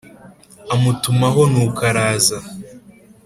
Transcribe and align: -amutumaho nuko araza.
-amutumaho 0.73 1.41
nuko 1.51 1.81
araza. 1.89 2.37